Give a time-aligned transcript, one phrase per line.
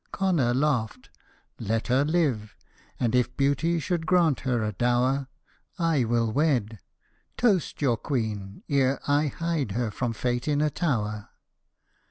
[0.11, 1.11] Connor laughed:'
[1.59, 2.55] Let her live,
[2.99, 5.27] and if beauty should grant her a dower,
[5.77, 6.79] I will wed.
[7.37, 11.29] Toast your queen, ere I hide her from fate in a tower.'